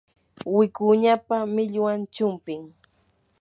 [0.55, 2.63] wikuñapa millwan chumpim.